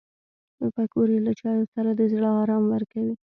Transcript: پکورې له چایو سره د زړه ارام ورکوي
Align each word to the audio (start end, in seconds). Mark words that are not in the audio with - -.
پکورې 0.75 1.17
له 1.25 1.31
چایو 1.39 1.65
سره 1.73 1.89
د 1.99 2.01
زړه 2.13 2.29
ارام 2.41 2.63
ورکوي 2.73 3.13